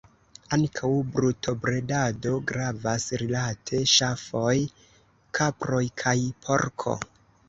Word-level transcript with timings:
Ankaŭ 0.55 0.87
brutobredado 1.15 2.31
gravas 2.51 3.05
rilate 3.23 3.81
ŝafoj, 3.91 4.55
kaproj 5.41 5.83
kaj 6.05 6.15
porko. 6.47 6.95